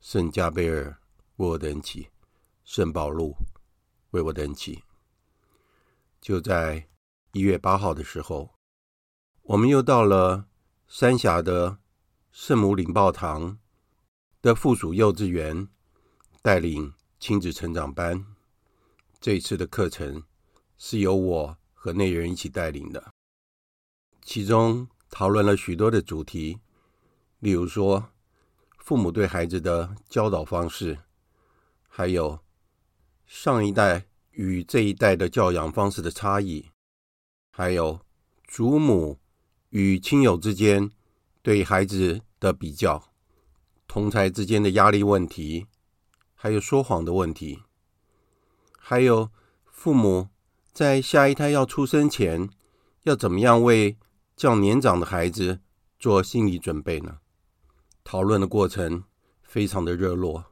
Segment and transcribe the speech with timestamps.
[0.00, 0.98] 圣加贝尔
[1.36, 2.08] 为我等祈，
[2.64, 3.34] 圣保禄
[4.10, 4.82] 为我等祈。
[6.20, 6.88] 就在
[7.32, 8.54] 一月八号的时候，
[9.42, 10.46] 我们又到了
[10.86, 11.78] 三峡的
[12.30, 13.58] 圣母领报堂
[14.40, 15.68] 的附属幼稚园，
[16.42, 18.24] 带领亲子成长班。
[19.20, 20.22] 这一次的课程
[20.76, 23.12] 是由我和内人一起带领的，
[24.22, 26.60] 其中讨论了许多的主题，
[27.40, 28.12] 例如说，
[28.88, 31.00] 父母对孩子的教导方式，
[31.90, 32.40] 还有
[33.26, 36.70] 上一代与这一代的教养方式的差异，
[37.50, 38.00] 还有
[38.46, 39.18] 祖母
[39.68, 40.90] 与亲友之间
[41.42, 43.10] 对孩子的比较，
[43.86, 45.66] 同才之间的压力问题，
[46.34, 47.64] 还有说谎的问题，
[48.78, 49.30] 还有
[49.66, 50.30] 父母
[50.72, 52.48] 在下一胎要出生前
[53.02, 53.98] 要怎么样为
[54.34, 55.60] 较年长的孩子
[55.98, 57.18] 做心理准备呢？
[58.10, 59.04] 讨论的过程
[59.42, 60.46] 非常的热络，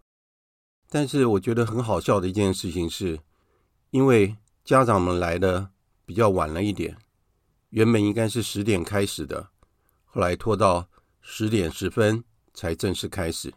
[0.91, 3.21] 但是我觉得很好笑的一件事情是，
[3.89, 5.71] 因为家长们来的
[6.05, 6.99] 比较晚了一点，
[7.71, 9.49] 原本应该是十点开始的，
[10.05, 10.91] 后来拖到
[11.23, 12.23] 十点十分
[12.53, 13.55] 才正式开始。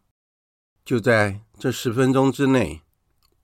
[0.86, 2.84] 就在这十分钟之内，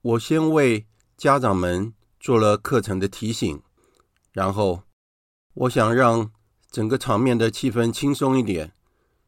[0.02, 0.88] 我先为
[1.18, 3.62] 家长们做了课程的提醒，
[4.32, 4.84] 然后
[5.54, 6.32] 我想让
[6.72, 8.72] 整个场面的气氛轻松一点，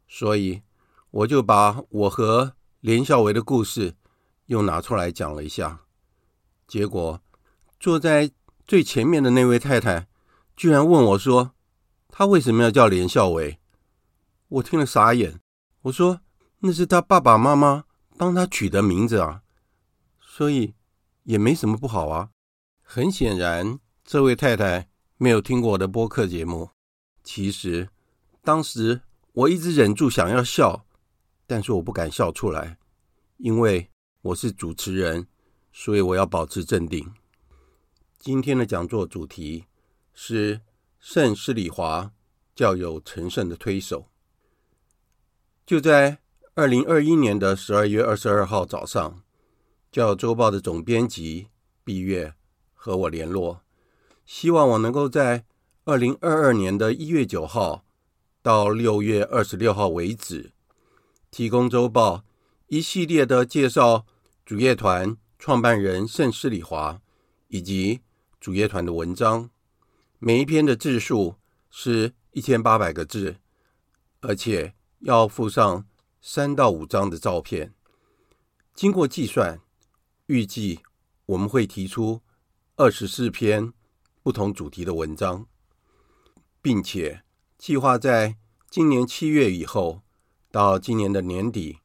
[0.08, 0.62] 所以。
[1.12, 3.96] 我就把我和连孝维的故事
[4.48, 5.82] 又拿出来讲了一下，
[6.68, 7.22] 结果
[7.80, 8.32] 坐在
[8.66, 10.08] 最前面的那位太太
[10.56, 11.54] 居然问我说
[12.10, 13.60] ：“他为什么要叫连孝维？”
[14.50, 15.40] 我听了傻眼。
[15.84, 16.22] 我说
[16.60, 17.86] ：“那是他爸爸妈妈
[18.18, 19.42] 帮他取的名字啊，
[20.20, 20.74] 所以
[21.24, 22.30] 也没什么不好啊。”
[22.84, 26.70] 很显然，这位太太没有听过我的播客节目。
[27.24, 27.90] 其实
[28.42, 29.02] 当时
[29.34, 30.87] 我一直忍住想要笑。
[31.48, 32.78] 但是我不敢笑出来，
[33.38, 33.90] 因为
[34.22, 35.28] 我是主持人，
[35.72, 37.14] 所以我要保持镇定。
[38.20, 39.64] 今天的讲座主题
[40.14, 40.60] 是
[41.00, 42.12] 圣施礼华
[42.54, 44.10] 教友成圣的推手。
[45.66, 46.20] 就在
[46.56, 49.24] 二零二一年的十二月二十二号早上，
[49.90, 51.48] 教周报的总编辑
[51.86, 52.34] 毕月
[52.74, 53.62] 和我联络，
[54.26, 55.46] 希望我能够在
[55.86, 57.86] 二零二二年的一月九号
[58.42, 60.52] 到六月二十六号为止，
[61.38, 62.26] 提供周报
[62.66, 64.08] 一系列的介绍
[64.44, 67.00] 主业团创办人盛世礼华
[67.50, 68.02] 以及
[68.40, 69.52] 主业团的文章，
[70.18, 71.36] 每一篇的字数
[71.70, 73.38] 是一千八百个字，
[74.22, 75.86] 而且要附上
[76.20, 77.76] 三到五张的照片。
[78.74, 79.62] 经过计算，
[80.26, 80.80] 预计
[81.28, 82.24] 我们会提出
[82.78, 83.72] 二十四篇
[84.24, 85.46] 不同主题的文章，
[86.64, 87.22] 并且
[87.60, 88.38] 计划在
[88.72, 90.02] 今年七月以后
[90.52, 91.80] 到今年的年底，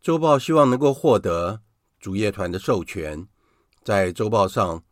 [0.00, 1.62] 周报希望能够获得
[1.98, 3.26] 主业团的授权，
[3.82, 4.82] 在周报上。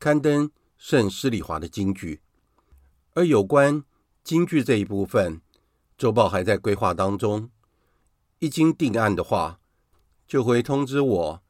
[0.00, 2.20] 刊登圣施礼华的金句，
[3.14, 3.84] 而有关
[4.22, 5.40] 京剧这一部分，
[5.96, 7.48] 周报还在规划当中。
[8.40, 9.60] 一经定案的话，
[10.26, 11.42] 就会通知我，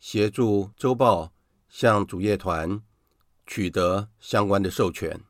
[0.00, 1.34] 协助周报
[1.68, 2.80] 向主业团
[3.46, 5.20] 取得相关的授权。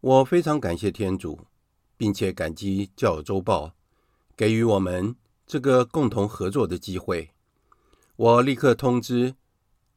[0.00, 1.46] 我非常感谢天主，
[1.96, 3.75] 并且感激教周报
[4.36, 5.16] 给予我们
[5.46, 7.30] 这个共同合作的机会。
[8.16, 9.34] 我立刻通知。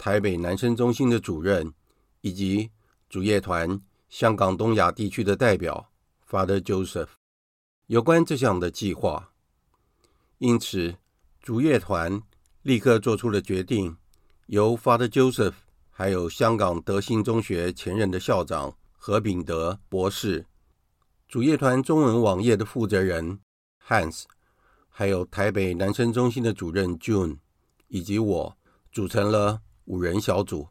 [0.02, 1.74] 台北男生中心的主任
[2.22, 2.72] 以及
[3.10, 5.92] 主业团香港东亚地区的代表
[6.26, 7.10] Father Joseph
[7.88, 9.34] 有关这项的计划，
[10.38, 10.96] 因此
[11.42, 12.22] 主业团
[12.62, 13.98] 立刻做出了决定，
[14.46, 15.56] 由 Father Joseph
[15.92, 20.46] 还有香港德信中学前任的校长何炳德博士、
[21.28, 23.42] 主业团中文网页的负责人
[23.90, 24.24] Hans，
[24.88, 27.40] 还有台北男生中心的主任 June
[27.90, 28.58] 以及我
[28.92, 29.60] 组成了。
[29.90, 30.68] 五人小组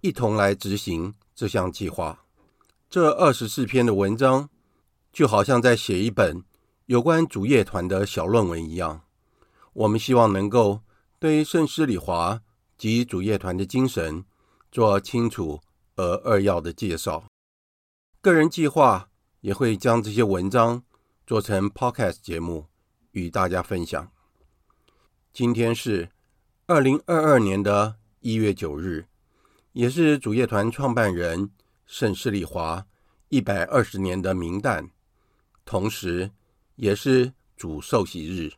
[0.00, 2.24] 一同来执行这项计划。
[2.88, 4.50] 这二十四篇的文章，
[5.12, 6.42] 就好像在写一本
[6.86, 9.02] 有关主业团的小论文一样。
[9.72, 10.80] 我们希望能够
[11.20, 12.40] 对圣施礼华
[12.76, 14.24] 及主业团的精神
[14.72, 15.60] 做清楚
[15.94, 17.22] 而扼要的介绍。
[18.20, 19.10] 个人计划
[19.42, 20.82] 也会将这些文章
[21.30, 22.66] 做成 Podcast 节目
[23.12, 24.10] 与大家分享。
[25.32, 26.10] 今天是
[26.66, 27.98] 二零二二年的。
[28.18, 29.06] 一月九日，
[29.70, 31.52] 也是主业团创办人
[31.86, 32.84] 圣施礼华
[33.28, 34.90] 一百二十年的冥诞，
[35.64, 36.32] 同时
[36.74, 38.50] 也是主受洗日。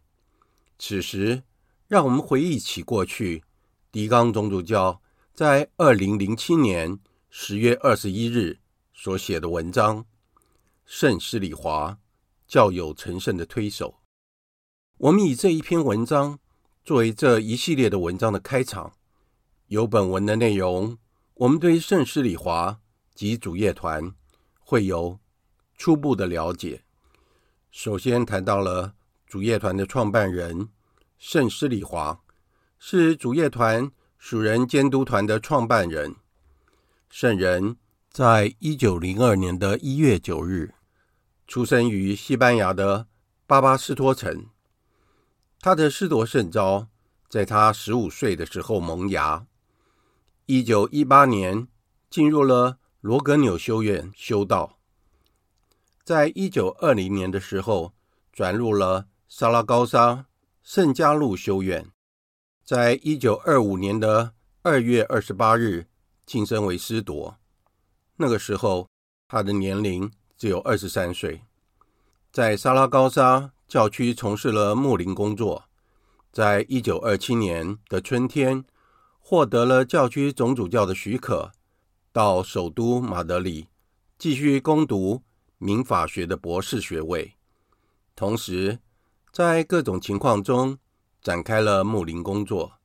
[0.78, 1.42] 此时，
[1.88, 3.44] 让我们回忆起过去，
[3.90, 5.02] 狄刚总主教
[5.34, 6.98] 在二零零七年
[7.28, 8.60] 十月二十一日
[8.94, 9.98] 所写的文章
[10.86, 11.98] 《圣施礼华
[12.52, 13.88] 较有成圣的推手》。
[14.98, 16.38] 我们以这一篇文章
[16.84, 18.92] 作为这一系列的文章的开场。
[19.68, 20.98] 由本文的内容，
[21.36, 22.78] 我们对圣施礼华
[23.14, 24.14] 及主业团
[24.60, 25.18] 会有
[25.78, 26.82] 初步的了解。
[27.70, 28.96] 首先谈到了
[29.26, 30.68] 主业团的创办人
[31.16, 32.20] 圣施礼华，
[32.78, 36.16] 是主业团属人监督团的创办人。
[37.08, 37.78] 圣人
[38.10, 40.74] 在一九零二年的一月九日
[41.52, 43.08] 出生于西班牙的
[43.46, 44.46] 巴巴斯托城，
[45.60, 46.88] 他的师铎圣召
[47.28, 49.46] 在他十五岁的时候萌芽。
[50.46, 51.68] 一九一八年，
[52.08, 54.78] 进入了罗格纽修院修道。
[56.02, 57.92] 在一九二零年的时候，
[58.32, 60.24] 转入了萨拉高沙
[60.62, 61.90] 圣加禄修院。
[62.64, 64.32] 在一九二五年的
[64.62, 65.86] 二月二十八日，
[66.24, 67.36] 晋升为师铎。
[68.16, 68.88] 那个时候，
[69.28, 70.10] 他的年龄
[70.42, 71.42] 只有二十三岁。
[72.32, 75.66] 在萨拉高沙教区从事了牧灵工作。
[76.32, 78.64] 在一九二七年的春天，
[79.20, 81.52] 获得了教区总主教的许可，
[82.10, 83.68] 到首都马德里
[84.18, 85.22] 继续攻读
[85.58, 87.34] 民法学的博士学位，
[88.16, 88.80] 同时
[89.30, 90.76] 在各种情况中
[91.22, 92.80] 展开了牧灵工作。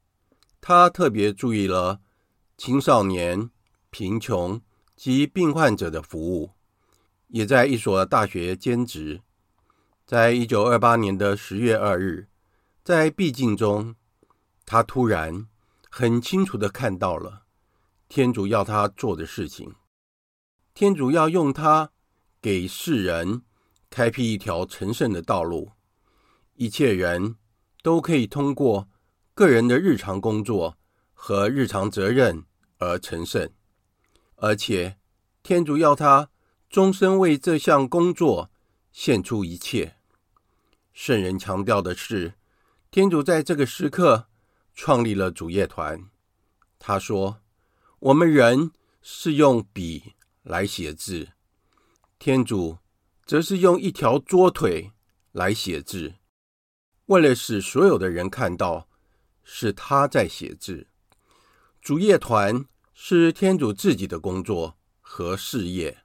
[0.62, 2.02] 他特别注意了
[2.56, 3.50] 青少年、
[3.90, 4.62] 贫穷
[4.96, 6.52] 及病患者的服务，
[7.28, 9.22] 也在一所大学兼职。
[10.06, 12.28] 在一九二八年的十月二日，
[12.84, 13.96] 在闭境中，
[14.66, 15.48] 他突然。
[15.90, 17.44] 很清楚的看到了
[18.08, 19.74] 天主要他做的事情，
[20.76, 21.90] 天主要用他
[22.40, 23.42] 给世人
[23.90, 25.72] 开辟一条成圣的道路，
[26.54, 27.38] 一切人
[27.82, 28.88] 都可以通过
[29.34, 30.78] 个人的日常工作
[31.14, 32.44] 和日常责任
[32.78, 33.50] 而成圣，
[34.36, 34.98] 而且
[35.42, 36.30] 天主要他
[36.70, 38.52] 终身为这项工作
[38.92, 39.98] 献出一切。
[40.94, 42.34] 圣人强调的是，
[42.90, 44.28] 天主在这个时刻。
[44.80, 46.08] 创立了主业团。
[46.78, 47.42] 他说
[47.98, 48.70] ：“我们人
[49.02, 51.30] 是用笔来写字，
[52.20, 52.78] 天主
[53.26, 54.92] 则是用一条桌腿
[55.32, 56.14] 来写字，
[57.08, 58.88] 为了使所有的人看到
[59.44, 60.88] 是他在写字。
[61.82, 66.04] 主业团是天主自己的工作和事业。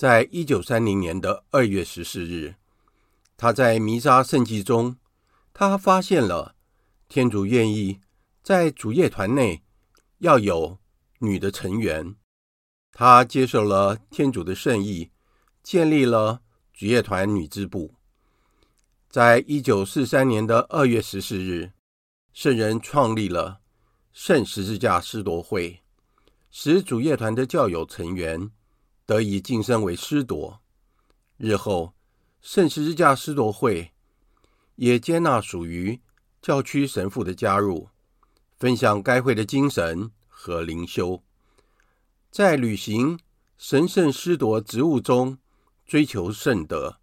[0.00, 2.54] 在一九三零年的二月十四日，
[3.36, 4.96] 他在弥撒圣祭中，
[5.52, 6.54] 他发现了
[7.06, 8.00] 天主愿意
[8.42, 9.62] 在主业团内
[10.20, 10.78] 要有
[11.18, 12.16] 女的成员。
[12.92, 15.10] 他接受了天主的圣意，
[15.62, 16.40] 建立了
[16.72, 17.92] 主业团女支部。
[19.10, 21.72] 在一九四三年的二月十四日，
[22.32, 23.60] 圣人创立了
[24.14, 25.82] 圣十字架司铎会，
[26.50, 28.50] 使主业团的教友成员
[29.10, 30.60] 得以晋升为司铎。
[31.36, 31.94] 日后，
[32.40, 33.90] 圣十字架司铎会
[34.76, 36.00] 也接纳属于
[36.40, 37.88] 教区神父的加入，
[38.56, 41.24] 分享该会的精神和灵修。
[42.30, 43.18] 在履行
[43.58, 45.38] 神圣司铎职务中，
[45.84, 47.00] 追求圣德，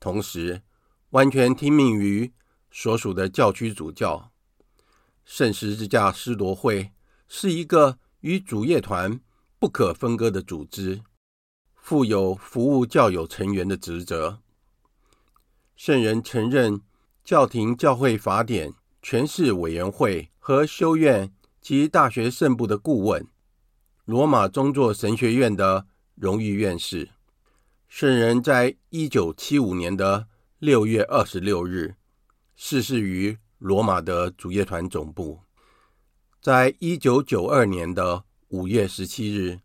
[0.00, 0.62] 同时
[1.10, 2.32] 完全听命于
[2.70, 4.32] 所属的教区主教。
[5.26, 6.92] 圣十字架司铎会
[7.28, 9.20] 是一个与主业团
[9.58, 11.02] 不可分割的组织，
[11.86, 14.40] 负有服务教友成员的职责。
[15.76, 16.80] 圣人曾任
[17.22, 23.24] 教廷教会法典诠释委员会和修院及大学圣部的顾问。
[24.04, 27.10] 罗马宗座神学院的荣誉院士，
[27.86, 30.26] 圣人在一九七五年的
[30.58, 31.94] 六月二十六日
[32.56, 35.38] 逝世于罗马的主业团总部。
[36.40, 39.60] 在一九九二年的五月十七日，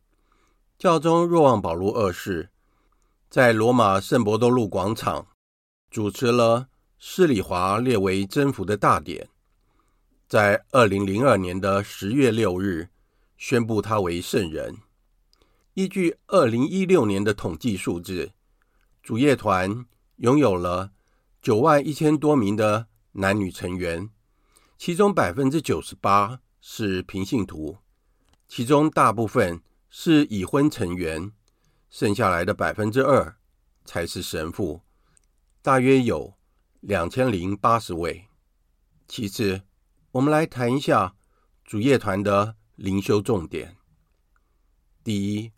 [0.82, 2.50] 教宗若望保禄二世
[3.30, 5.28] 在罗马圣伯多禄广场
[5.92, 9.30] 主持了施礼华列为征服的大典。
[10.28, 12.90] 在二零零二年的十月六日，
[13.38, 14.76] 宣布他为圣人。
[15.76, 18.32] 依据二零一六年的统计数字，
[19.04, 19.86] 主业团
[20.16, 20.90] 拥有了
[21.44, 24.10] 九万一千多名的男女成员，
[24.80, 27.78] 其中百分之九十八是平信徒，
[28.48, 31.32] 其中大部分是已婚成员，
[31.92, 33.38] 剩下来的百分之二
[33.86, 34.82] 才是神父，
[35.62, 36.34] 大约有
[36.80, 38.26] 两千零八十位。
[39.08, 39.62] 其次，
[40.14, 41.16] 我们来谈一下
[41.64, 42.56] 主业团的。
[42.76, 43.78] 灵修重点：
[45.04, 45.52] 第一，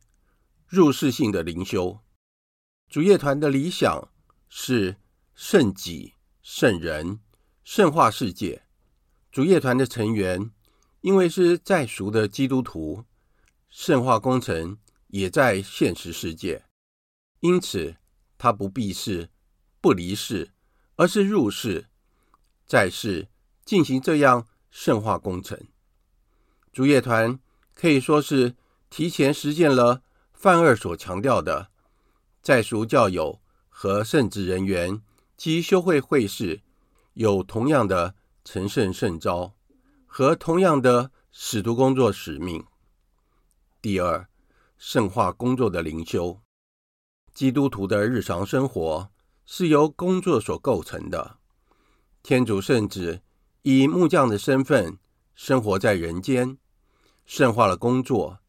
[0.67, 2.01] 入世性的灵修。
[2.89, 4.09] 主业团的理想
[4.49, 4.97] 是
[5.33, 7.21] 圣己、圣人、
[7.63, 8.63] 圣化世界。
[9.31, 10.51] 主业团的成员
[10.99, 13.05] 因为是在俗的基督徒，
[13.75, 14.77] 圣化工程
[15.07, 16.63] 也在现实世界，
[17.39, 17.95] 因此
[18.37, 19.31] 他不避世、
[19.81, 20.51] 不离世，
[20.95, 21.87] 而是入世，
[22.67, 23.29] 在世
[23.65, 25.59] 进行这样圣化工程。
[26.71, 27.39] 主业团
[27.73, 28.55] 可以说是
[28.91, 30.03] 提前实践了
[30.33, 31.71] 范二所强调的，
[32.43, 35.01] 在俗教友和圣职人员
[35.35, 36.61] 及修会会士
[37.15, 38.13] 有同样的
[38.45, 39.55] 成圣圣招
[40.05, 42.63] 和同样的使徒工作使命。
[43.83, 44.29] 第二，
[44.77, 46.39] 圣化工作的灵修，
[47.33, 49.11] 基督徒的日常生活
[49.45, 51.35] 是由工作所构成的。
[52.21, 53.19] 天主圣子
[53.63, 54.97] 以木匠的身份
[55.35, 56.57] 生活在人间。
[57.25, 58.39] 圣化了工作，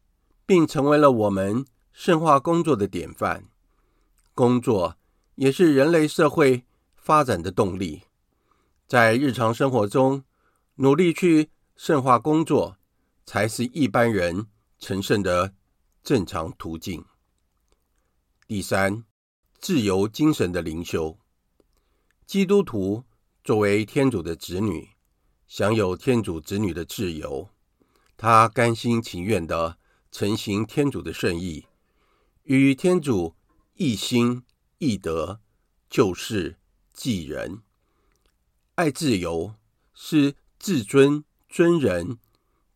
[0.45, 3.49] 并成为了我们圣化工作的典范。
[4.33, 4.95] 工作
[5.35, 6.63] 也是人类社会
[6.95, 8.03] 发展的动力。
[8.87, 10.23] 在日常生活中，
[10.75, 12.77] 努力去圣化工作，
[13.25, 14.47] 才是一般人
[14.79, 15.53] 成圣的
[16.03, 17.05] 正常途径。
[18.47, 19.03] 第三，
[19.59, 21.17] 自由精神的灵修。
[22.25, 23.03] 基督徒
[23.43, 24.89] 作为天主的子女，
[25.47, 27.49] 享有天主子女的自由。
[28.17, 29.77] 他甘心情愿地
[30.11, 31.65] 承行天主的圣意，
[32.43, 33.35] 与天主
[33.73, 34.43] 一心
[34.77, 35.41] 一德，
[35.89, 36.57] 救世
[36.93, 37.61] 济人。
[38.75, 39.55] 爱自由
[39.93, 42.19] 是自尊尊人、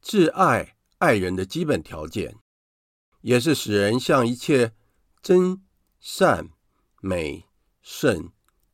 [0.01, 2.39] 自爱爱人的基本条件，
[3.21, 4.73] 也是使人向一切
[5.21, 5.61] 真
[5.97, 6.49] 善
[6.99, 7.45] 美
[7.81, 8.33] 圣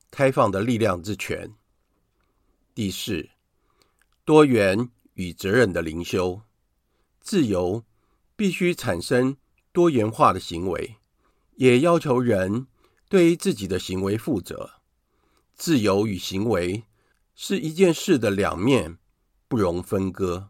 [0.10, 1.54] 开放的力量之泉。
[2.74, 3.30] 第四，
[4.24, 6.42] 多元与责任的灵修。
[7.22, 7.86] 自由
[8.36, 9.38] 必须产生
[9.72, 10.96] 多元化的行为，
[11.58, 12.66] 也要求人
[13.08, 14.82] 对于自己的行为负责。
[15.56, 16.86] 自由与行为
[17.36, 18.98] 是一件事的两面，
[19.48, 20.50] 不容分割，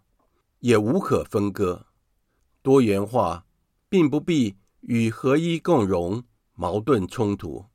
[0.65, 1.85] 也无可分割。
[2.63, 3.45] 多元化
[3.87, 6.23] 并不必与合一共荣
[6.55, 7.65] 矛盾冲突，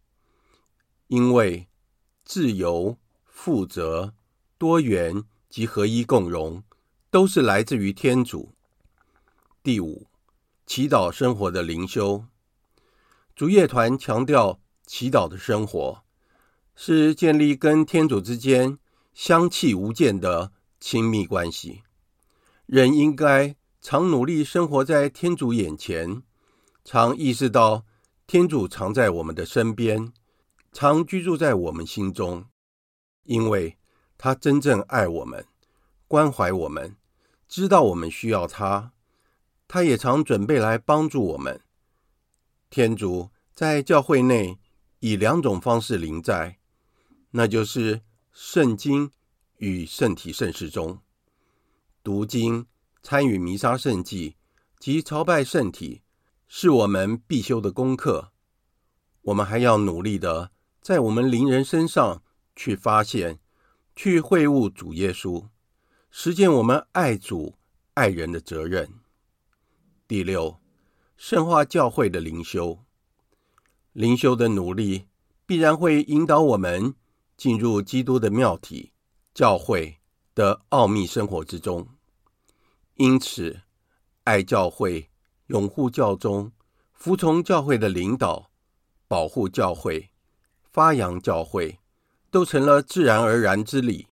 [1.06, 1.68] 因为
[2.24, 4.12] 自由、负责、
[4.58, 6.64] 多元及合一共荣
[7.12, 8.52] 都是来自于天主。
[9.62, 10.08] 第五，
[10.66, 12.24] 祈祷生活的灵修。
[13.36, 16.02] 主业团强调祈祷的生活，
[16.74, 18.80] 是建立跟天主之间
[19.14, 21.84] 相契无间的亲密关系。
[22.70, 26.22] 人应该常努力生活在天主眼前，
[26.84, 27.84] 常意识到
[28.28, 30.12] 天主常在我们的身边，
[30.70, 32.44] 常居住在我们心中，
[33.24, 33.76] 因为
[34.16, 35.44] 他真正爱我们，
[36.06, 36.94] 关怀我们，
[37.48, 38.92] 知道我们需要他，
[39.66, 41.60] 他也常准备来帮助我们。
[42.70, 44.60] 天主在教会内
[45.00, 46.60] 以两种方式临在，
[47.32, 49.10] 那就是圣经
[49.56, 51.00] 与圣体圣事中。
[52.02, 52.66] 读经、
[53.02, 54.36] 参与弥撒圣祭
[54.78, 56.02] 及朝拜圣体，
[56.48, 58.32] 是我们必修的功课。
[59.22, 62.22] 我们还要努力的在我们邻人身上
[62.56, 63.38] 去发现、
[63.94, 65.48] 去会悟主耶稣，
[66.10, 67.56] 实践我们爱主
[67.94, 68.94] 爱人的责任。
[70.08, 70.58] 第六。
[71.22, 72.78] 圣化教会的灵修，
[73.92, 75.06] 灵修的努力
[75.44, 76.94] 必然会引导我们
[77.36, 78.94] 进入基督的庙体
[79.34, 79.99] 教会
[80.40, 81.86] 的奥秘生活之中。
[82.94, 83.60] 因此，
[84.24, 85.10] 爱教会、
[85.48, 86.50] 拥护教宗、
[86.94, 88.50] 服从教会的领导、
[89.06, 90.10] 保护教会、
[90.72, 91.78] 发扬教会，
[92.30, 94.06] 都成了自然而然之理。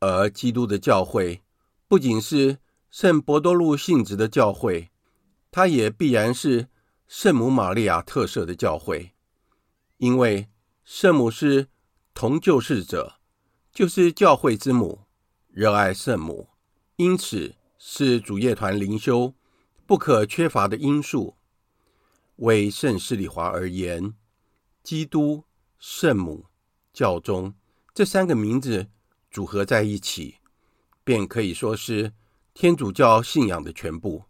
[0.00, 1.42] 而基督的教会
[1.86, 2.58] 不仅是
[2.90, 4.90] 圣伯多禄性质的教会。
[5.52, 6.68] 它也必然是
[7.06, 9.12] 圣母玛利亚特色的教会，
[9.98, 10.48] 因为
[10.82, 11.68] 圣母是
[12.14, 13.20] 同救世者，
[13.70, 15.02] 就是教会之母，
[15.54, 16.48] 热爱圣母，
[16.96, 19.34] 因此是主业团灵修
[19.84, 21.36] 不可缺乏的因素。
[22.36, 24.14] 为圣施礼华而言，
[24.82, 25.44] 基督、
[25.78, 26.46] 圣母、
[26.90, 27.52] 教宗
[27.92, 28.88] 这三个名字
[29.30, 30.36] 组合在一起，
[31.04, 32.14] 便可以说是
[32.54, 34.24] 天主教信仰的全部。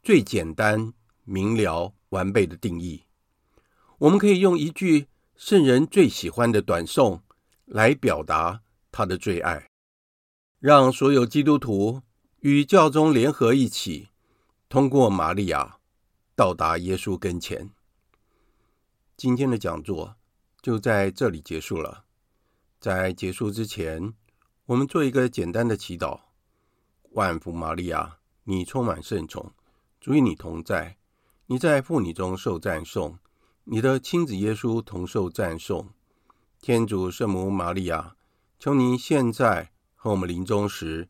[0.00, 0.92] 最简单、
[1.24, 3.02] 明了、完备的定义，
[3.98, 7.20] 我们可以用一句圣人最喜欢的短颂
[7.64, 9.68] 来表达他的最爱，
[10.58, 12.00] 让所有基督徒
[12.40, 14.08] 与教宗联合一起，
[14.70, 15.76] 通过玛利亚
[16.34, 17.70] 到达耶稣跟前。
[19.18, 20.16] 今天的讲座
[20.62, 22.04] 就在这里结束了。
[22.80, 24.14] 在结束之前，
[24.64, 26.20] 我们做一个简单的祈祷：
[27.10, 29.52] 万福玛利亚，你充满圣宠。
[30.00, 30.96] 主与你同在，
[31.46, 33.18] 你在妇女中受赞颂，
[33.64, 35.90] 你的亲子耶稣同受赞颂。
[36.62, 38.16] 天主圣母玛利亚，
[38.58, 41.08] 求你现在和我们临终时，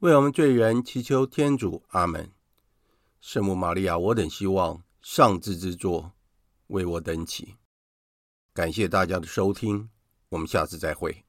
[0.00, 1.84] 为我们罪人祈求天主。
[1.90, 2.32] 阿门。
[3.20, 6.12] 圣母玛利亚，我等希望上至之作
[6.66, 7.54] 为我等起。
[8.52, 9.88] 感谢大家的收听，
[10.30, 11.24] 我们下次再会。